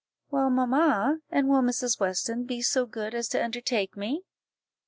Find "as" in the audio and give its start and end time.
3.13-3.27